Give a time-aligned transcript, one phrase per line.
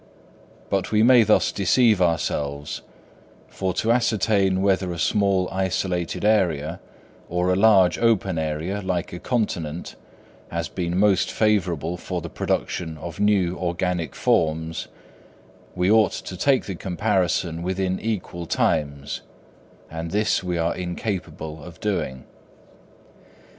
[0.71, 2.81] But we may thus deceive ourselves,
[3.47, 6.79] for to ascertain whether a small isolated area,
[7.29, 9.95] or a large open area like a continent,
[10.49, 14.87] has been most favourable for the production of new organic forms,
[15.75, 19.21] we ought to make the comparison within equal times;
[19.91, 22.23] and this we are incapable of doing.